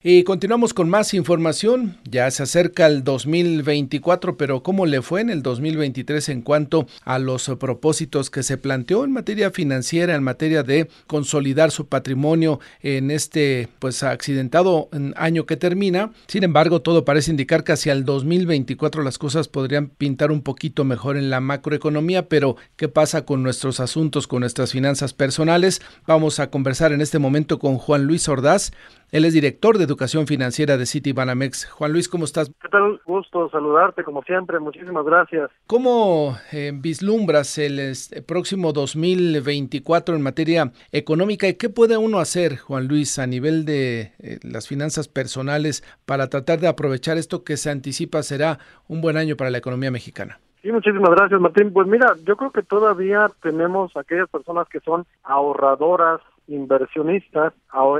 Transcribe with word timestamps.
Y 0.00 0.22
continuamos 0.22 0.74
con 0.74 0.88
más 0.88 1.12
información. 1.12 1.98
Ya 2.08 2.30
se 2.30 2.44
acerca 2.44 2.86
el 2.86 3.02
2024, 3.02 4.36
pero 4.36 4.62
¿cómo 4.62 4.86
le 4.86 5.02
fue 5.02 5.22
en 5.22 5.28
el 5.28 5.42
2023 5.42 6.28
en 6.28 6.42
cuanto 6.42 6.86
a 7.02 7.18
los 7.18 7.50
propósitos 7.58 8.30
que 8.30 8.44
se 8.44 8.58
planteó 8.58 9.04
en 9.04 9.10
materia 9.10 9.50
financiera, 9.50 10.14
en 10.14 10.22
materia 10.22 10.62
de 10.62 10.88
consolidar 11.08 11.72
su 11.72 11.88
patrimonio 11.88 12.60
en 12.80 13.10
este 13.10 13.70
pues 13.80 14.04
accidentado 14.04 14.88
año 15.16 15.46
que 15.46 15.56
termina? 15.56 16.12
Sin 16.28 16.44
embargo, 16.44 16.80
todo 16.80 17.04
parece 17.04 17.32
indicar 17.32 17.64
que 17.64 17.72
hacia 17.72 17.92
el 17.92 18.04
2024 18.04 19.02
las 19.02 19.18
cosas 19.18 19.48
podrían 19.48 19.88
pintar 19.88 20.30
un 20.30 20.42
poquito 20.42 20.84
mejor 20.84 21.16
en 21.16 21.28
la 21.28 21.40
macroeconomía, 21.40 22.28
pero 22.28 22.54
¿qué 22.76 22.86
pasa 22.86 23.24
con 23.24 23.42
nuestros 23.42 23.80
asuntos, 23.80 24.28
con 24.28 24.42
nuestras 24.42 24.70
finanzas 24.70 25.12
personales? 25.12 25.82
Vamos 26.06 26.38
a 26.38 26.50
conversar 26.50 26.92
en 26.92 27.00
este 27.00 27.18
momento 27.18 27.58
con 27.58 27.78
Juan 27.78 28.04
Luis 28.04 28.28
Ordaz. 28.28 28.70
Él 29.10 29.24
es 29.24 29.32
director 29.32 29.78
de 29.78 29.84
Educación 29.84 30.26
Financiera 30.26 30.76
de 30.76 30.84
Citibanamex. 30.84 31.70
Juan 31.70 31.92
Luis, 31.92 32.10
¿cómo 32.10 32.26
estás? 32.26 32.52
¿Qué 32.60 32.68
tal? 32.68 33.00
Gusto 33.06 33.48
saludarte 33.48 34.04
como 34.04 34.22
siempre. 34.22 34.60
Muchísimas 34.60 35.02
gracias. 35.06 35.50
¿Cómo 35.66 36.36
eh, 36.52 36.72
vislumbras 36.74 37.56
el 37.56 37.78
este, 37.78 38.20
próximo 38.20 38.74
2024 38.74 40.14
en 40.14 40.20
materia 40.20 40.72
económica 40.92 41.48
y 41.48 41.54
qué 41.54 41.70
puede 41.70 41.96
uno 41.96 42.18
hacer, 42.18 42.58
Juan 42.58 42.86
Luis, 42.86 43.18
a 43.18 43.26
nivel 43.26 43.64
de 43.64 44.12
eh, 44.18 44.40
las 44.42 44.68
finanzas 44.68 45.08
personales 45.08 45.82
para 46.04 46.28
tratar 46.28 46.58
de 46.58 46.68
aprovechar 46.68 47.16
esto 47.16 47.44
que 47.44 47.56
se 47.56 47.70
anticipa 47.70 48.22
será 48.22 48.58
un 48.88 49.00
buen 49.00 49.16
año 49.16 49.36
para 49.36 49.48
la 49.48 49.56
economía 49.56 49.90
mexicana? 49.90 50.38
Sí, 50.60 50.70
muchísimas 50.70 51.10
gracias, 51.10 51.40
Martín. 51.40 51.72
Pues 51.72 51.86
mira, 51.86 52.14
yo 52.24 52.36
creo 52.36 52.50
que 52.50 52.62
todavía 52.62 53.30
tenemos 53.40 53.96
aquellas 53.96 54.28
personas 54.28 54.68
que 54.68 54.80
son 54.80 55.06
ahorradoras, 55.22 56.20
inversionistas, 56.48 57.52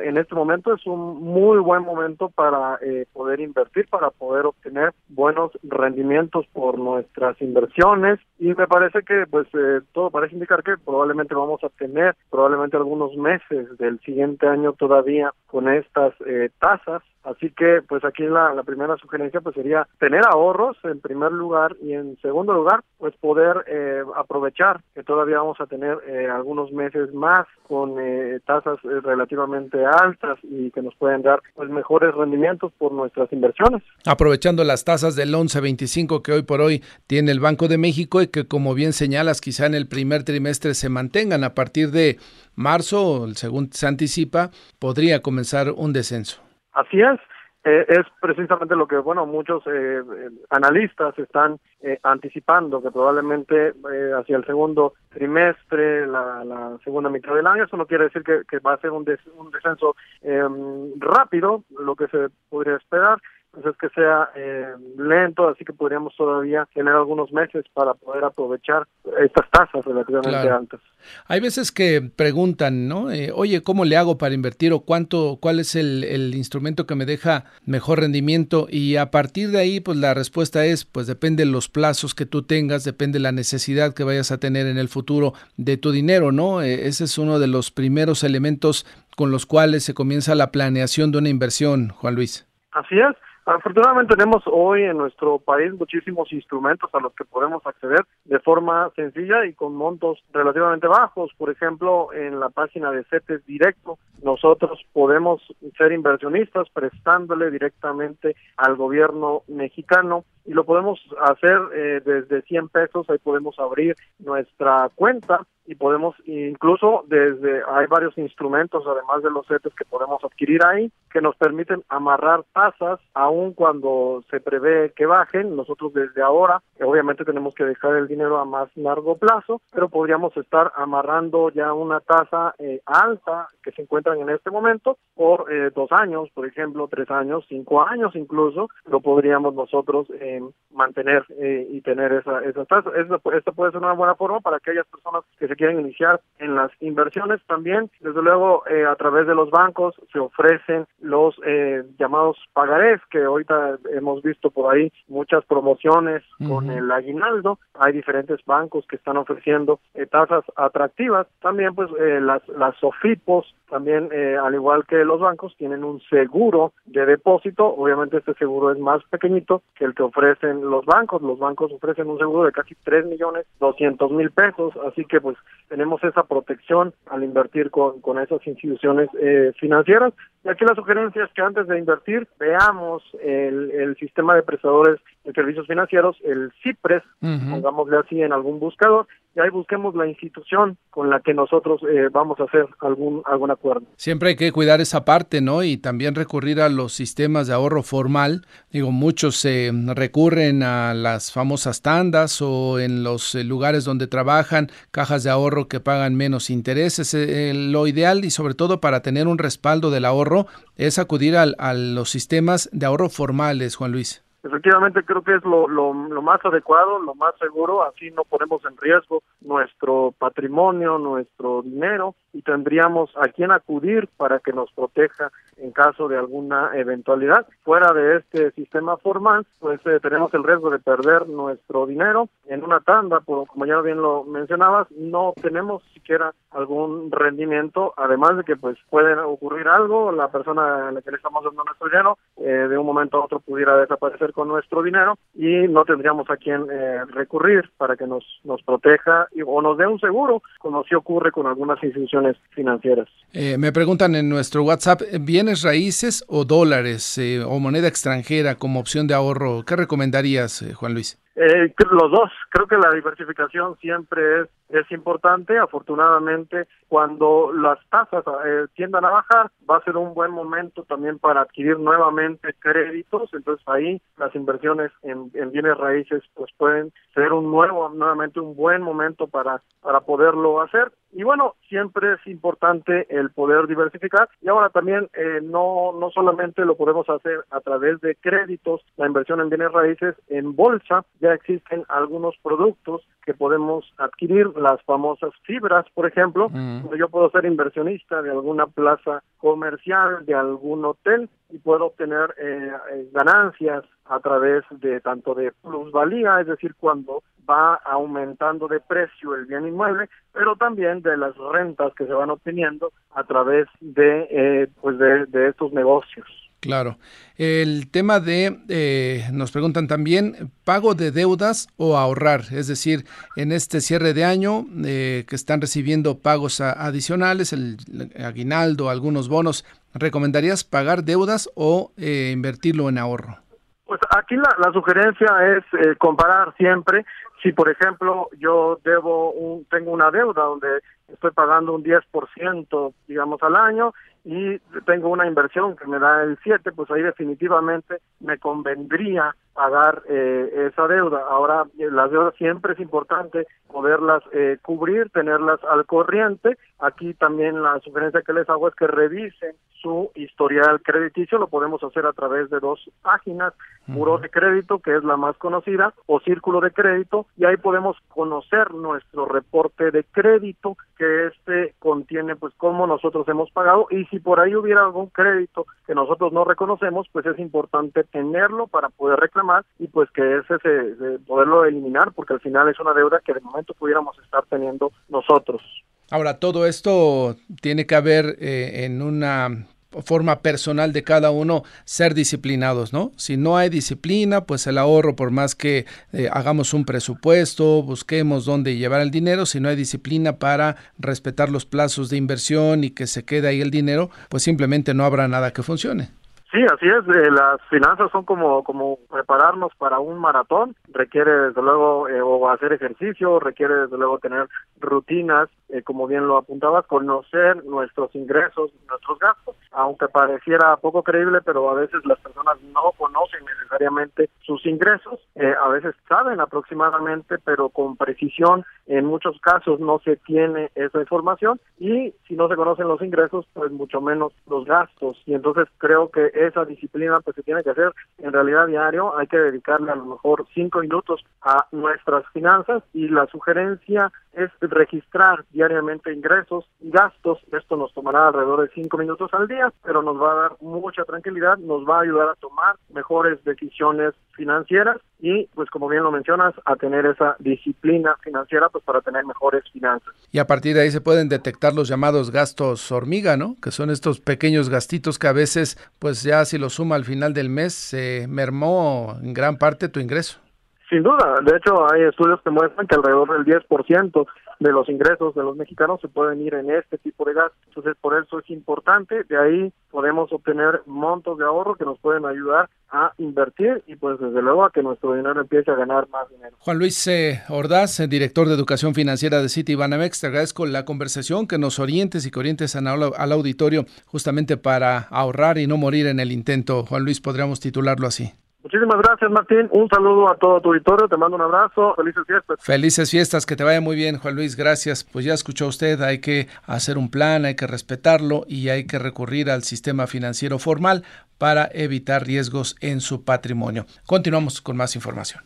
en 0.03 0.17
este 0.17 0.35
momento 0.35 0.75
es 0.75 0.87
un 0.87 1.23
muy 1.23 1.59
buen 1.59 1.83
momento 1.83 2.31
para 2.31 2.79
eh, 2.83 3.07
poder 3.13 3.41
invertir, 3.41 3.87
para 3.89 4.11
poder 4.11 4.47
obtener 4.47 4.93
buenos 5.09 5.53
rendimientos 5.63 6.47
por 6.53 6.79
nuestras 6.79 7.41
inversiones. 7.41 8.19
Y 8.39 8.55
me 8.55 8.67
parece 8.67 9.03
que 9.03 9.25
pues 9.31 9.47
eh, 9.55 9.81
todo 9.93 10.11
parece 10.11 10.35
indicar 10.35 10.63
que 10.63 10.77
probablemente 10.79 11.35
vamos 11.35 11.63
a 11.63 11.69
tener 11.69 12.17
probablemente 12.31 12.77
algunos 12.77 13.15
meses 13.17 13.77
del 13.79 14.01
siguiente 14.01 14.47
año 14.47 14.73
todavía 14.73 15.33
con 15.47 15.69
estas 15.69 16.15
eh, 16.27 16.51
tasas 16.59 17.03
Así 17.29 17.51
que, 17.51 17.83
pues 17.87 18.05
aquí 18.07 18.23
la, 18.23 18.55
la 18.55 18.63
primera 18.63 18.97
sugerencia 18.97 19.43
pues 19.43 19.55
sería 19.55 19.87
tener 19.99 20.23
ahorros 20.27 20.79
en 20.85 20.99
primer 21.01 21.31
lugar 21.31 21.77
y 21.83 21.93
en 21.93 22.17
segundo 22.23 22.55
lugar, 22.55 22.83
pues 22.97 23.15
poder 23.21 23.65
eh, 23.67 24.03
aprovechar 24.17 24.81
que 24.95 25.03
todavía 25.03 25.37
vamos 25.37 25.61
a 25.61 25.67
tener 25.67 25.99
eh, 26.07 26.27
algunos 26.27 26.73
meses 26.73 27.13
más 27.13 27.47
con 27.65 27.97
eh, 27.99 28.41
tasas 28.47 28.79
relativamente 28.83 29.85
altas 29.85 30.39
y 30.43 30.71
que 30.71 30.81
nos 30.81 30.95
pueden 30.95 31.21
dar 31.21 31.43
pues 31.55 31.69
mejores 31.69 32.15
rendimientos 32.15 32.73
por 32.79 32.93
nuestras 32.93 33.31
inversiones. 33.31 33.83
Aprovechando 34.07 34.65
las 34.65 34.85
tasas 34.85 35.15
del 35.15 35.35
11.25 35.35 36.23
que 36.23 36.33
hoy 36.33 36.43
por 36.43 36.63
hoy 36.63 36.83
tiene 37.07 37.31
el 37.31 37.41
Banco 37.41 37.69
de 37.69 37.77
México 37.77 38.23
y 38.23 38.29
que 38.29 38.49
como 38.49 38.73
bien 38.73 38.95
señalas 38.95 39.43
quizá 39.43 39.67
en 39.67 39.75
el 39.75 39.87
primer 39.87 40.25
trimestre 40.25 40.73
se 40.73 40.89
mantengan 40.89 41.45
a 41.45 41.53
partir 41.55 41.91
de 41.91 42.17
marzo, 42.57 43.27
según 43.35 43.71
se 43.71 43.87
anticipa, 43.87 44.51
podría 44.79 45.21
comenzar 45.21 45.73
un 45.77 45.93
descenso. 45.93 46.48
Así 46.79 47.01
es. 47.01 47.19
Eh, 47.65 47.85
es 47.89 48.07
precisamente 48.21 48.77
lo 48.77 48.87
que, 48.87 48.99
bueno, 48.99 49.27
muchos 49.27 49.65
eh, 49.67 50.01
analistas 50.49 51.19
están 51.19 51.59
eh, 51.81 51.99
anticipando, 52.05 52.81
que 52.81 52.93
probablemente 52.93 53.75
hacia 54.17 54.37
el 54.37 54.47
segundo 54.47 54.95
trimestre, 55.09 56.07
la, 56.07 56.79
segunda 56.85 57.11
mitad 57.11 57.35
del 57.35 57.49
año, 57.49 57.65
eso 57.65 57.77
no 57.77 57.87
quiere 57.87 58.05
decir 58.05 58.23
que, 58.23 58.59
va 58.61 58.75
a 58.75 58.81
ser 58.81 58.93
un, 58.93 59.05
un 59.37 59.51
descenso 59.51 59.97
em, 60.23 60.93
rápido, 61.01 61.65
lo 61.81 61.97
que 61.97 62.07
se 62.07 62.29
podría 62.49 62.77
esperar, 62.77 63.19
pues 63.53 63.67
es 63.67 63.77
que 63.77 63.89
sea 63.91 64.31
eh, 64.35 64.75
lento, 64.99 65.49
así 65.49 65.65
que 65.65 65.73
podríamos 65.73 66.15
todavía 66.17 66.67
tener 66.75 66.95
algunos 66.95 67.33
meses 67.33 67.65
para 67.73 67.95
poder 67.95 68.25
aprovechar 68.25 68.87
estas 69.19 69.49
tasas 69.51 69.85
relativamente 69.85 70.49
altas. 70.51 70.81
Hay 71.27 71.41
veces 71.41 71.73
que 71.73 72.03
preguntan, 72.15 72.89
¿no? 72.89 73.11
Eh, 73.11 73.31
Oye, 73.35 73.63
¿cómo 73.63 73.85
le 73.85 73.97
hago 73.97 74.19
para 74.19 74.35
invertir 74.35 74.73
o 74.73 74.81
cuánto, 74.81 75.39
cuál 75.41 75.61
es 75.61 75.75
el, 75.77 76.05
el, 76.05 76.35
instrumento 76.35 76.87
que 76.87 76.95
me 76.95 77.07
deja 77.07 77.45
mejor 77.65 78.01
rendimiento? 78.01 78.67
Y 78.69 78.97
a 78.97 79.11
partir 79.11 79.51
de 79.51 79.61
ahí, 79.61 79.81
pues 79.81 79.97
la 79.97 80.15
respuesta 80.15 80.65
es, 80.65 80.85
pues 80.85 81.07
depende 81.07 81.45
de 81.45 81.51
los 81.51 81.69
plazos 81.69 82.15
que 82.15 82.27
tú 82.27 82.43
tengas, 82.43 82.85
depende 82.85 83.19
de 83.19 83.23
la 83.23 83.33
necesidad 83.33 83.95
que 83.95 84.05
vayas 84.05 84.31
a 84.31 84.39
tener 84.39 84.67
en 84.67 84.79
el 84.79 84.89
futuro 84.89 85.33
de 85.57 85.77
tu 85.77 85.91
dinero, 85.91 86.33
¿no? 86.33 86.63
Eh, 86.63 86.87
ese 86.87 87.05
es 87.05 87.17
uno 87.17 87.39
de 87.39 87.47
los 87.47 87.71
primeros 87.71 88.25
elementos 88.25 88.87
con 89.17 89.31
los 89.31 89.47
cuales 89.47 89.85
se 89.85 89.95
comienza 89.95 90.35
la 90.35 90.53
planeación 90.53 91.11
de 91.13 91.19
una 91.19 91.29
inversión, 91.29 91.89
Juan 91.89 92.15
Luis. 92.15 92.47
Así 92.73 92.99
es. 92.99 93.17
Afortunadamente 93.49 94.15
tenemos 94.15 94.43
hoy 94.45 94.83
en 94.83 94.99
nuestro 94.99 95.39
país 95.39 95.73
muchísimos 95.73 96.31
instrumentos 96.35 96.91
a 96.93 97.01
los 97.01 97.15
que 97.15 97.25
podemos 97.25 97.67
acceder 97.67 98.05
de 98.27 98.39
forma 98.41 98.91
sencilla 98.95 99.47
y 99.47 99.55
con 99.55 99.75
montos 99.75 100.23
relativamente 100.35 100.87
bajos. 100.87 101.31
Por 101.39 101.49
ejemplo, 101.49 102.13
en 102.13 102.41
la 102.41 102.51
página 102.51 102.91
de 102.91 103.05
CETES 103.05 103.47
Directo, 103.47 103.99
nosotros 104.23 104.85
podemos 104.93 105.41
ser 105.79 105.93
inversionistas 105.93 106.69
prestándole 106.69 107.51
directamente 107.51 108.37
al 108.59 108.77
gobierno 108.77 109.45
mexicano 109.49 110.27
y 110.45 110.53
lo 110.53 110.65
podemos 110.65 111.01
hacer 111.19 111.59
eh, 111.75 112.03
desde 112.05 112.43
100 112.43 112.69
pesos, 112.69 113.09
ahí 113.09 113.17
podemos 113.17 113.59
abrir 113.59 113.97
nuestra 114.19 114.91
cuenta 114.95 115.47
y 115.69 115.75
podemos 115.75 116.17
incluso 116.25 117.05
desde 117.09 117.63
hay 117.69 117.87
varios 117.87 118.17
instrumentos 118.17 118.85
además 118.87 119.23
de 119.23 119.31
los 119.31 119.47
CETES 119.47 119.75
que 119.75 119.85
podemos 119.85 120.25
adquirir 120.25 120.65
ahí 120.65 120.91
que 121.13 121.21
nos 121.21 121.37
permiten 121.37 121.85
amarrar 121.91 122.45
tasas 122.55 122.99
aun 123.13 123.53
cuando 123.53 124.25
se 124.31 124.41
prevé 124.41 124.93
que 124.97 125.05
bajen. 125.05 125.57
Nosotros 125.57 125.93
desde 125.93 126.23
ahora 126.23 126.63
obviamente 126.81 127.25
tenemos 127.25 127.55
que 127.55 127.65
dejar 127.65 127.97
el 127.97 128.09
dinero 128.09 128.39
a 128.39 128.47
más 128.47 128.75
largo 128.77 129.19
plazo 129.19 129.61
pero 129.71 129.91
podríamos 129.91 130.35
estar 130.39 130.73
amarrando 130.75 131.51
ya 131.51 131.75
una 131.75 132.01
tasa 132.01 132.55
eh, 132.59 132.81
alta 132.87 133.49
que 133.63 133.73
se 133.73 133.83
encuentran 133.83 134.21
en 134.21 134.31
este 134.31 134.51
momento 134.51 134.97
por 135.15 135.53
eh, 135.53 135.71
dos 135.75 135.93
años 135.93 136.31
por 136.33 136.47
ejemplo 136.47 136.89
tres 136.91 137.11
años 137.11 137.45
cinco 137.47 137.83
años 137.83 138.17
incluso 138.17 138.71
lo 138.87 139.01
podríamos 139.01 139.55
nosotros 139.55 140.07
eh, 140.19 140.41
mantener 140.73 141.27
y 141.71 141.81
tener 141.83 142.13
esa 142.13 142.43
esa 142.45 142.65
tasa. 142.65 142.91
Esta 142.97 143.53
puede 143.53 143.73
ser 143.73 143.81
una 143.81 143.93
buena 143.93 144.15
forma 144.15 144.41
para 144.41 144.57
aquellas 144.57 144.87
personas 144.87 145.25
que 145.39 145.49
se 145.49 145.58
quieren 145.59 145.81
iniciar 145.81 146.21
en 146.39 146.55
las 146.55 146.71
inversiones 146.81 147.41
también. 147.47 147.91
Desde 148.01 148.23
luego, 148.23 148.63
eh, 148.69 148.87
a 148.87 148.95
través 148.97 149.27
de 149.27 149.35
los 149.35 149.51
bancos 149.51 149.95
se 150.13 150.19
ofrecen 150.19 150.87
los 151.01 151.39
eh, 151.45 151.83
llamados 151.99 152.39
pagarés, 152.53 153.01
que 153.11 153.23
ahorita 153.23 153.79
hemos 153.91 154.23
visto 154.23 154.51
por 154.51 154.73
ahí 154.73 154.91
muchas 155.09 155.45
promociones 155.45 156.23
con 156.47 156.71
el 156.71 156.91
aguinaldo. 156.91 157.59
Hay 157.75 157.93
diferentes 157.93 158.43
bancos 158.47 158.87
que 158.89 158.97
están 158.97 159.17
ofreciendo 159.17 159.81
eh, 159.95 160.07
tasas 160.07 160.45
atractivas. 160.57 161.27
También, 161.41 161.75
pues, 161.75 161.91
las, 161.99 162.47
las 162.49 162.77
SOFIPOS, 162.77 163.55
también, 163.69 164.09
al 164.43 164.55
igual 164.55 164.87
que 164.87 165.05
los 165.05 165.21
bancos, 165.21 165.55
tienen 165.59 165.85
un 165.85 166.01
seguro 166.09 166.73
de 166.87 167.05
depósito. 167.05 167.67
Obviamente, 167.67 168.19
este 168.19 168.35
seguro 168.35 168.71
es 168.71 168.79
más 168.79 169.03
pequeñito 169.11 169.63
que 169.75 169.85
el 169.85 169.95
que 169.95 170.05
ofrecen 170.05 170.63
los 170.71 170.87
bancos. 170.87 171.21
Los 171.21 171.39
bancos 171.39 171.73
ofrecen 171.73 172.09
un 172.09 172.19
seguro 172.19 172.45
de 172.45 172.53
casi 172.53 172.75
tres 172.85 173.05
millones 173.05 173.47
doscientos 173.61 174.11
mil 174.11 174.31
pesos. 174.31 174.73
Así 174.87 175.05
que, 175.05 175.21
pues, 175.21 175.37
tenemos 175.69 176.03
esa 176.03 176.25
protección 176.25 176.95
al 177.11 177.23
invertir 177.23 177.71
con, 177.71 178.01
con 178.01 178.19
esas 178.19 178.45
instituciones 178.47 179.09
eh, 179.21 179.53
financieras. 179.59 180.13
Y 180.45 180.49
aquí 180.49 180.65
la 180.65 180.75
sugerencia 180.75 181.25
es 181.25 181.33
que 181.33 181.43
antes 181.43 181.67
de 181.67 181.79
invertir 181.79 182.27
veamos 182.39 183.03
el, 183.23 183.71
el 183.71 183.97
sistema 183.97 184.35
de 184.35 184.43
prestadores 184.43 184.99
de 185.25 185.33
servicios 185.33 185.67
financieros, 185.67 186.17
el 186.25 186.53
CIPRES, 186.63 187.03
pongámosle 187.21 187.99
así 187.99 188.23
en 188.23 188.33
algún 188.33 188.59
buscador, 188.59 189.07
y 189.39 189.41
ahí 189.41 189.51
busquemos 189.51 189.95
la 189.95 190.09
institución 190.09 190.77
con 190.91 191.11
la 191.11 191.21
que 191.21 191.33
nosotros 191.33 191.81
eh, 191.89 192.09
vamos 192.11 192.41
a 192.41 192.45
hacer 192.45 192.67
algún, 192.81 193.23
algún 193.25 193.53
acuerdo. 193.53 193.83
Siempre 193.97 194.31
hay 194.31 194.37
que 194.37 194.51
cuidar 194.51 194.81
esa 194.81 195.05
parte, 195.05 195.41
¿no? 195.41 195.63
Y 195.63 195.77
también 195.77 196.17
recurrir 196.17 196.61
a 196.61 196.69
los 196.69 196.93
sistemas 196.93 197.47
de 197.47 197.55
ahorro 197.55 197.85
formal. 197.85 198.47
Digo, 198.73 198.91
muchos 198.91 199.37
se 199.37 199.71
recurren 199.95 200.65
a 200.65 200.93
las 200.93 201.33
famosas 201.33 201.83
tandas 201.83 202.43
o 202.43 202.81
en 202.81 203.05
los 203.05 203.37
eh, 203.37 203.45
lugares 203.45 203.85
donde 203.85 204.09
trabajan, 204.09 204.71
cajas 204.91 205.23
de 205.23 205.31
ahorro 205.31 205.69
que 205.69 205.79
pagan 205.79 206.17
menos 206.17 206.51
intereses. 206.51 207.15
Eh, 207.15 207.53
lo 207.55 207.87
ideal 207.87 208.25
y 208.25 208.31
sobre 208.31 208.55
todo 208.55 208.81
para 208.81 209.03
tener 209.03 209.29
un 209.29 209.39
respaldo 209.39 209.93
del 209.93 210.05
ahorro 210.05 210.47
es 210.77 210.99
acudir 210.99 211.37
a 211.37 211.75
los 211.75 212.11
sistemas 212.11 212.69
de 212.73 212.87
ahorro 212.87 213.09
formales, 213.09 213.77
Juan 213.77 213.93
Luis. 213.93 214.28
Efectivamente, 214.43 215.03
creo 215.03 215.23
que 215.23 215.35
es 215.35 215.45
lo, 215.45 215.67
lo, 215.67 215.93
más 216.23 216.45
adecuado, 216.45 217.01
lo 217.01 217.15
más 217.15 217.35
seguro, 217.39 217.83
así 217.83 218.11
no 218.13 218.23
ponemos 218.25 218.65
en 218.65 218.77
riesgo 218.77 219.23
nuestro 219.41 220.15
patrimonio, 220.17 220.99
nuestro 220.99 221.63
dinero 221.63 222.15
y 222.33 222.43
tendríamos 222.43 223.11
a 223.17 223.29
quién 223.29 223.51
acudir 223.51 224.09
para 224.17 224.39
que 224.39 224.53
nos 224.53 224.71
proteja 224.73 225.33
en 225.57 225.73
caso 225.73 226.07
de 226.07 226.17
alguna 226.17 226.71
eventualidad. 226.75 227.47
Fuera 227.65 227.93
de 227.93 228.19
este 228.19 228.53
sistema 228.53 228.97
formal, 228.97 229.45
pues 229.59 229.81
eh, 229.87 229.99
tenemos 230.01 230.33
el 230.35 230.45
riesgo 230.45 230.71
de 230.71 230.79
perder 230.79 231.29
nuestro 231.29 231.87
dinero 231.87 232.29
en 232.47 232.63
una 232.63 232.81
tanda, 232.81 233.21
como 233.25 233.67
ya 233.67 233.81
bien 233.81 234.01
lo 234.01 234.25
mencionabas, 234.25 234.91
no 234.93 235.35
tenemos 235.41 235.83
siquiera 235.93 236.33
algún 236.51 237.11
rendimiento, 237.11 237.93
además 237.97 238.37
de 238.37 238.45
que 238.45 238.57
pues 238.57 238.79
puede 238.89 239.19
ocurrir 239.19 239.69
algo, 239.69 240.13
la 240.13 240.29
persona 240.29 240.89
a 240.89 240.93
la 240.93 241.03
que 241.03 241.11
le 241.11 241.17
estamos 241.17 241.45
dando 241.45 241.65
nuestro 241.65 241.89
dinero 241.89 242.19
eh, 242.37 242.69
de 242.69 242.79
un 242.79 242.87
momento 242.87 243.19
a 243.19 243.25
otro 243.25 243.41
pudiera 243.41 243.77
desaparecer 243.77 244.33
con 244.39 244.47
nuestro 244.47 244.85
dinero 244.85 245.19
y 245.35 245.67
no 245.67 245.85
tendríamos 245.85 246.31
a 246.31 246.37
quién 246.37 246.65
eh, 246.71 247.05
recurrir 247.13 247.69
para 247.77 247.97
que 247.97 248.07
nos, 248.07 248.23
nos 248.45 248.63
proteja 248.63 249.27
y, 249.35 249.41
o 249.45 249.61
nos 249.61 249.77
dé 249.77 249.85
un 249.85 249.99
seguro, 249.99 250.45
como 250.61 250.85
sí 250.85 250.95
ocurre 250.95 251.33
con 251.33 251.49
algunas 251.49 251.83
instituciones 251.83 252.37
financieras. 252.51 253.09
me 253.33 253.73
preguntan 253.73 254.15
en 254.15 254.29
nuestro 254.29 254.63
WhatsApp, 254.63 255.03
¿viene 255.23 255.55
raíces 255.61 256.25
o 256.29 256.45
dólares 256.45 257.19
eh, 257.19 257.43
o 257.45 257.59
moneda 257.59 257.89
extranjera 257.89 258.55
como 258.55 258.79
opción 258.79 259.09
de 259.09 259.15
ahorro? 259.15 259.65
¿Qué 259.67 259.75
recomendarías, 259.75 260.63
eh, 260.63 260.73
Juan 260.73 260.95
Luis? 260.95 261.19
Eh, 261.41 261.73
los 261.93 262.11
dos. 262.11 262.33
Creo 262.51 262.67
que 262.67 262.77
la 262.77 262.91
diversificación 262.91 263.77
siempre 263.79 264.49
es, 264.71 264.91
importante. 264.91 265.57
Afortunadamente, 265.57 266.67
cuando 266.89 267.53
las 267.53 267.79
tasas 267.91 268.25
eh, 268.45 268.67
tiendan 268.75 269.05
a 269.05 269.11
bajar, 269.11 269.51
va 269.71 269.77
a 269.77 269.85
ser 269.85 269.97
un 269.97 270.15
buen 270.15 270.33
momento 270.33 270.83
también 270.83 271.21
para 271.21 271.43
adquirir 271.43 271.79
nuevamente 271.79 272.55
créditos. 272.59 273.31
Entonces 273.33 273.67
ahí 273.69 274.03
las 274.17 274.35
inversiones 274.35 274.91
en, 275.03 275.31
en 275.35 275.53
bienes 275.53 275.77
raíces 275.79 276.25
pues 276.35 276.51
pueden 276.57 276.93
ser 277.15 277.33
un 277.33 277.51
nuevo, 277.53 277.89
nuevamente 277.91 278.41
un 278.41 278.57
buen 278.57 278.83
momento 278.83 279.29
para, 279.29 279.63
para 279.81 280.01
poderlo 280.01 280.61
hacer. 280.61 280.91
Y 281.13 281.23
bueno, 281.23 281.55
siempre 281.69 282.15
es 282.15 282.27
importante 282.27 283.07
el 283.09 283.31
poder 283.31 283.67
diversificar 283.67 284.29
y 284.43 284.49
ahora 284.49 284.69
también 284.69 285.09
eh, 285.15 285.41
no, 285.43 285.93
no 285.99 286.11
solamente 286.11 286.65
lo 286.65 286.77
podemos 286.77 287.09
hacer 287.09 287.45
a 287.51 287.61
través 287.61 288.01
de 288.01 288.15
créditos, 288.17 288.83
la 288.97 289.07
inversión 289.07 289.41
en 289.41 289.49
bienes 289.49 289.73
raíces 289.73 290.15
en 290.29 290.55
bolsa, 290.55 291.05
ya 291.21 291.28
existen 291.35 291.85
algunos 291.89 292.35
productos 292.43 293.03
que 293.25 293.35
podemos 293.35 293.85
adquirir, 293.99 294.49
las 294.57 294.83
famosas 294.83 295.33
fibras, 295.43 295.87
por 295.95 296.07
ejemplo, 296.07 296.49
mm. 296.49 296.95
yo 296.99 297.09
puedo 297.09 297.31
ser 297.31 297.45
inversionista 297.45 298.23
de 298.23 298.31
alguna 298.31 298.67
plaza 298.67 299.23
comercial, 299.39 300.25
de 300.25 300.35
algún 300.35 300.85
hotel 300.85 301.29
y 301.51 301.59
puedo 301.59 301.87
obtener 301.87 302.35
eh, 302.39 302.73
eh, 302.93 303.09
ganancias 303.13 303.85
a 304.07 304.21
través 304.21 304.65
de 304.71 305.01
tanto 305.01 305.35
de 305.35 305.53
plusvalía, 305.63 306.41
es 306.41 306.47
decir, 306.47 306.75
cuando 306.79 307.23
va 307.49 307.75
aumentando 307.85 308.69
de 308.69 308.81
precio 308.81 309.35
el 309.35 309.47
bien 309.47 309.67
inmueble, 309.67 310.09
pero 310.33 310.57
también 310.57 311.03
de 311.03 311.17
las 311.17 311.37
rentas 311.37 311.95
que 311.95 312.07
se 312.07 312.13
van 312.13 312.31
obteniendo 312.31 312.93
a 313.15 313.25
través 313.25 313.67
de, 313.81 314.29
eh, 314.31 314.69
pues 314.81 314.99
de, 314.99 315.49
estos 315.49 315.73
negocios. 315.73 316.27
Claro. 316.61 316.97
El 317.37 317.89
tema 317.91 318.19
de, 318.19 318.59
eh, 318.69 319.29
nos 319.33 319.53
preguntan 319.53 319.87
también, 319.87 320.51
pago 320.65 320.95
de 320.95 321.13
deudas 321.13 321.69
o 321.77 321.97
ahorrar, 321.97 322.41
es 322.51 322.67
decir, 322.67 323.05
en 323.37 323.53
este 323.53 323.81
cierre 323.81 324.13
de 324.13 324.25
año 324.25 324.65
eh, 324.85 325.25
que 325.29 325.37
están 325.37 325.61
recibiendo 325.61 326.19
pagos 326.19 326.61
adicionales, 326.61 327.53
el 327.53 327.77
aguinaldo, 328.25 328.91
algunos 328.91 329.29
bonos, 329.29 329.65
¿recomendarías 329.95 330.65
pagar 330.65 331.05
deudas 331.05 331.49
o 331.55 331.93
invertirlo 331.97 332.89
en 332.89 332.99
ahorro? 332.99 333.39
Pues 333.87 334.01
aquí 334.11 334.37
la, 334.37 334.55
la 334.59 334.73
sugerencia 334.73 335.29
es 335.57 335.97
comparar 335.99 336.55
siempre 336.57 337.07
si 337.43 337.53
por 337.53 337.69
ejemplo 337.69 338.29
yo 338.39 338.79
debo 338.85 339.33
un, 339.33 339.65
tengo 339.67 339.91
una 339.91 340.11
deuda 340.11 340.43
donde 340.43 340.81
estoy 341.09 341.31
pagando 341.31 341.75
un 341.75 341.85
10% 341.85 342.95
digamos 343.07 343.43
al 343.43 343.57
año 343.57 343.93
y 344.25 344.59
tengo 344.87 345.09
una 345.09 345.27
inversión 345.27 345.77
que 345.77 345.87
me 345.87 345.99
da 345.99 346.23
el 346.23 346.39
7, 346.43 346.73
pues 346.73 346.91
ahí 346.91 347.03
definitivamente 347.03 347.99
me 348.21 348.39
convendría 348.39 349.35
pagar 349.59 350.05
eh, 350.09 350.71
esa 350.71 350.87
deuda. 350.87 351.21
Ahora, 351.29 351.65
eh, 351.81 351.91
las 351.91 352.13
deudas 352.13 352.33
siempre 352.37 352.75
es 352.75 352.79
importante 352.79 353.45
poderlas 353.67 354.23
eh, 354.33 354.57
cubrir, 354.63 355.11
tenerlas 355.11 355.59
al 355.65 355.85
corriente. 355.85 356.57
Aquí 356.79 357.13
también 357.15 357.61
la 357.61 357.81
sugerencia 357.81 358.23
que 358.23 358.33
les 358.33 358.49
hago 358.49 358.69
es 358.69 358.75
que 358.77 358.87
revisen 358.87 359.57
su 359.83 360.13
historial 360.15 360.81
crediticio. 360.81 361.39
Lo 361.39 361.49
podemos 361.49 361.83
hacer 361.83 362.07
a 362.07 362.13
través 362.13 362.51
de 362.51 362.61
dos 362.61 362.89
páginas, 363.03 363.53
Muro 363.89 364.19
de 364.19 364.31
Crédito, 364.31 364.79
que 364.79 364.97
es 364.97 365.03
la 365.03 365.17
más 365.17 365.37
conocida, 365.39 365.93
o 366.07 366.21
Círculo 366.21 366.61
de 366.61 366.71
Crédito, 366.71 367.27
y 367.37 367.45
ahí 367.45 367.57
podemos 367.57 367.97
conocer 368.09 368.73
nuestro 368.75 369.27
reporte 369.27 369.91
de 369.91 370.05
crédito, 370.05 370.77
que 370.97 371.29
este 371.29 371.75
contiene 371.79 372.37
pues 372.37 372.53
cómo 372.57 372.87
nosotros 372.87 373.27
hemos 373.29 373.51
pagado 373.51 373.87
y 373.91 374.05
si 374.07 374.19
por 374.19 374.41
ahí 374.41 374.55
hubiera 374.55 374.83
algún 374.83 375.07
crédito 375.07 375.67
que 375.87 375.95
nosotros 375.95 376.33
no 376.33 376.45
reconocemos, 376.45 377.07
pues 377.13 377.25
es 377.27 377.39
importante 377.39 378.05
tenerlo 378.05 378.67
para 378.67 378.89
poder 378.89 379.19
reclamar 379.21 379.48
y 379.79 379.89
pues 379.89 380.11
que 380.11 380.39
ese 380.39 380.59
se, 380.59 381.19
poderlo 381.27 381.65
eliminar 381.65 382.13
porque 382.13 382.35
al 382.35 382.41
final 382.41 382.69
es 382.69 382.79
una 382.81 382.93
deuda 382.93 383.21
que 383.25 383.35
de 383.35 383.41
momento 383.41 383.75
pudiéramos 383.75 384.19
estar 384.19 384.45
teniendo 384.49 384.93
nosotros. 385.09 385.63
Ahora, 386.11 386.39
todo 386.39 386.67
esto 386.67 387.37
tiene 387.61 387.87
que 387.87 387.95
haber 387.95 388.37
eh, 388.41 388.85
en 388.85 389.03
una 389.03 389.67
forma 390.05 390.41
personal 390.41 390.93
de 390.93 391.03
cada 391.03 391.31
uno 391.31 391.65
ser 391.85 392.15
disciplinados, 392.15 392.93
¿no? 392.93 393.13
Si 393.17 393.37
no 393.37 393.57
hay 393.57 393.69
disciplina, 393.69 394.45
pues 394.45 394.67
el 394.67 394.79
ahorro, 394.79 395.17
por 395.17 395.31
más 395.31 395.55
que 395.55 395.87
eh, 396.13 396.29
hagamos 396.31 396.75
un 396.75 396.85
presupuesto, 396.85 397.83
busquemos 397.83 398.45
dónde 398.45 398.77
llevar 398.77 399.01
el 399.01 399.11
dinero, 399.11 399.47
si 399.47 399.61
no 399.61 399.69
hay 399.69 399.77
disciplina 399.77 400.37
para 400.37 400.77
respetar 400.99 401.49
los 401.49 401.65
plazos 401.65 402.11
de 402.11 402.17
inversión 402.17 402.85
y 402.85 402.91
que 402.91 403.07
se 403.07 403.25
quede 403.25 403.49
ahí 403.49 403.61
el 403.61 403.71
dinero, 403.71 404.11
pues 404.29 404.43
simplemente 404.43 404.95
no 404.95 405.05
habrá 405.05 405.27
nada 405.27 405.53
que 405.53 405.63
funcione. 405.63 406.11
Sí, 406.51 406.65
así 406.65 406.87
es. 406.87 407.07
Eh, 407.15 407.31
las 407.31 407.61
finanzas 407.69 408.11
son 408.11 408.25
como 408.25 408.65
como 408.65 408.99
prepararnos 409.11 409.71
para 409.77 409.99
un 409.99 410.19
maratón. 410.19 410.75
Requiere 410.91 411.31
desde 411.31 411.61
luego 411.61 412.09
eh, 412.09 412.23
o 412.23 412.49
hacer 412.49 412.73
ejercicio, 412.73 413.39
requiere 413.39 413.75
desde 413.75 413.99
luego 413.99 414.19
tener 414.19 414.49
rutinas, 414.81 415.51
eh, 415.69 415.83
como 415.83 416.07
bien 416.07 416.27
lo 416.27 416.39
apuntabas, 416.39 416.87
conocer 416.87 417.63
nuestros 417.67 418.15
ingresos, 418.15 418.71
nuestros 418.89 419.19
gastos. 419.19 419.57
Aunque 419.73 420.09
pareciera 420.09 420.75
poco 420.79 421.03
creíble, 421.03 421.41
pero 421.45 421.69
a 421.69 421.75
veces 421.75 422.01
las 422.07 422.19
personas 422.21 422.59
no 422.63 422.93
conocen 422.97 423.45
necesariamente 423.45 424.31
sus 424.41 424.65
ingresos. 424.65 425.21
a 425.37 425.69
veces 425.69 425.95
saben 426.09 426.41
aproximadamente, 426.41 427.37
pero 427.45 427.69
con 427.69 427.97
precisión. 427.97 428.65
En 428.87 429.05
muchos 429.05 429.39
casos 429.41 429.81
no 429.81 429.99
se 429.99 430.17
tiene 430.17 430.71
esa 430.75 431.01
información 431.01 431.61
y 431.79 432.15
si 432.27 432.35
no 432.35 432.49
se 432.49 432.57
conocen 432.57 432.89
los 432.89 433.03
ingresos, 433.03 433.47
pues 433.53 433.71
mucho 433.71 434.01
menos 434.01 434.33
los 434.49 434.65
gastos. 434.65 435.23
Y 435.27 435.35
entonces 435.35 435.69
creo 435.77 436.11
que 436.11 436.31
esa 436.47 436.65
disciplina 436.65 437.21
pues 437.21 437.37
se 437.37 437.43
tiene 437.43 437.63
que 437.63 437.71
hacer. 437.71 437.93
En 438.19 438.33
realidad 438.33 438.67
diario, 438.67 439.17
hay 439.17 439.27
que 439.27 439.39
dedicarle 439.39 439.91
a 439.91 439.97
lo 439.97 440.05
mejor 440.05 440.47
cinco 440.55 440.81
minutos 440.81 441.25
a 441.43 441.67
nuestras 441.73 442.25
finanzas 442.33 442.83
y 442.93 443.09
la 443.09 443.27
sugerencia 443.27 444.13
es 444.33 444.51
registrar 444.61 445.45
diariamente 445.51 446.13
ingresos 446.13 446.65
y 446.81 446.91
gastos, 446.91 447.39
esto 447.53 447.77
nos 447.77 447.93
tomará 447.93 448.29
alrededor 448.29 448.63
de 448.63 448.75
cinco 448.75 448.97
minutos 448.99 449.33
al 449.35 449.49
día, 449.49 449.73
pero 449.83 450.03
nos 450.03 450.21
va 450.21 450.33
a 450.33 450.43
dar 450.43 450.53
mucha 450.61 451.05
tranquilidad, 451.05 451.59
nos 451.59 451.89
va 451.89 451.99
a 451.99 452.03
ayudar 452.03 452.29
a 452.29 452.35
tomar 452.37 452.77
mejores 452.91 453.43
decisiones 453.45 454.15
financieras 454.33 454.99
y 455.21 455.49
pues 455.55 455.69
como 455.71 455.89
bien 455.89 456.03
lo 456.03 456.13
mencionas, 456.13 456.55
a 456.65 456.77
tener 456.77 457.07
esa 457.07 457.37
disciplina 457.39 458.17
financiera 458.23 458.69
pues 458.69 458.85
para 458.85 459.01
tener 459.01 459.25
mejores 459.25 459.65
finanzas. 459.73 460.15
Y 460.31 460.39
a 460.39 460.47
partir 460.47 460.75
de 460.75 460.83
ahí 460.83 460.91
se 460.91 461.01
pueden 461.01 461.29
detectar 461.29 461.75
los 461.75 461.89
llamados 461.89 462.31
gastos 462.31 462.93
hormiga, 462.93 463.37
¿no? 463.37 463.57
Que 463.63 463.71
son 463.71 463.91
estos 463.91 464.21
pequeños 464.21 464.69
gastitos 464.69 465.19
que 465.19 465.29
a 465.29 465.33
veces 465.33 465.77
pues 465.99 466.23
ya 466.23 466.45
si 466.45 466.59
lo 466.59 466.71
suma 466.71 466.95
al 466.97 467.05
final 467.05 467.35
del 467.35 467.49
mes 467.49 467.75
se 467.75 468.27
mermó 468.29 469.17
en 469.23 469.35
gran 469.35 469.59
parte 469.59 469.89
tu 469.89 470.01
ingreso. 470.01 470.41
Sin 470.89 471.03
duda, 471.03 471.35
de 471.43 471.57
hecho 471.57 471.93
hay 471.93 472.03
estudios 472.03 472.41
que 472.43 472.51
muestran 472.51 472.87
que 472.87 472.95
alrededor 472.95 473.45
del 473.45 473.63
10% 473.63 474.27
de 474.61 474.73
los 474.73 474.89
ingresos 474.89 475.35
de 475.35 475.43
los 475.43 475.57
mexicanos 475.57 476.01
se 476.01 476.09
pueden 476.09 476.41
ir 476.41 476.55
en 476.55 476.71
este 476.71 476.99
tipo 476.99 477.25
de 477.25 477.35
gastos. 477.35 477.59
Entonces, 477.69 477.97
por 478.01 478.21
eso 478.21 478.39
es 478.39 478.51
importante, 478.51 479.25
de 479.25 479.37
ahí 479.37 479.73
podemos 479.91 480.33
obtener 480.33 480.83
montos 480.87 481.39
de 481.39 481.45
ahorro 481.45 481.77
que 481.77 481.85
nos 481.85 481.99
pueden 482.01 482.25
ayudar 482.27 482.69
a 482.91 483.13
invertir 483.19 483.83
y 483.87 483.97
pues 483.97 484.19
desde 484.19 484.41
luego 484.43 484.65
a 484.65 484.71
que 484.71 484.83
nuestro 484.83 485.15
dinero 485.15 485.41
empiece 485.41 485.71
a 485.71 485.75
ganar 485.75 486.09
más 486.09 486.29
dinero. 486.31 486.57
Juan 486.59 486.79
Luis 486.79 487.07
eh, 487.07 487.43
Ordaz, 487.49 488.01
eh, 488.01 488.09
director 488.09 488.49
de 488.49 488.55
Educación 488.55 488.95
Financiera 488.95 489.43
de 489.43 489.49
City 489.49 489.75
Banamex, 489.75 490.21
te 490.21 490.27
agradezco 490.27 490.67
la 490.67 490.85
conversación, 490.85 491.47
que 491.47 491.59
nos 491.59 491.79
orientes 491.79 492.27
y 492.27 492.31
que 492.31 492.39
orientes 492.39 492.75
al 492.77 493.33
auditorio 493.33 493.85
justamente 494.07 494.57
para 494.57 495.01
ahorrar 495.11 495.59
y 495.59 495.67
no 495.67 495.77
morir 495.77 496.07
en 496.07 496.19
el 496.19 496.33
intento. 496.33 496.85
Juan 496.85 497.05
Luis, 497.05 497.21
podríamos 497.21 497.61
titularlo 497.61 498.07
así. 498.07 498.33
Muchísimas 498.63 498.99
gracias, 498.99 499.31
Martín. 499.31 499.69
Un 499.71 499.89
saludo 499.89 500.29
a 500.29 500.37
todo 500.37 500.61
tu 500.61 500.71
auditorio. 500.71 501.09
Te 501.09 501.17
mando 501.17 501.37
un 501.37 501.43
abrazo. 501.43 501.95
Felices 501.95 502.25
fiestas. 502.27 502.59
Felices 502.61 503.11
fiestas. 503.11 503.47
Que 503.47 503.57
te 503.57 503.65
vaya 503.65 503.81
muy 503.81 503.95
bien, 503.95 504.19
Juan 504.19 504.35
Luis. 504.35 504.57
Gracias. 504.57 505.05
Pues 505.05 505.25
ya 505.25 505.35
escuchó 505.35 505.69
usted, 505.69 506.01
hay 506.03 506.21
que 506.21 506.49
hacer 506.67 506.99
un 506.99 507.11
plan, 507.11 507.45
hay 507.45 507.55
que 507.55 507.67
respetarlo 507.67 508.45
y 508.49 508.69
hay 508.69 508.87
que 508.87 508.99
recurrir 508.99 509.51
al 509.51 509.63
sistema 509.63 510.07
financiero 510.07 510.59
formal 510.59 511.05
para 511.39 511.69
evitar 511.73 512.27
riesgos 512.27 512.75
en 512.81 513.01
su 513.01 513.25
patrimonio. 513.25 513.87
Continuamos 514.07 514.61
con 514.61 514.77
más 514.77 514.97
información. 514.97 515.45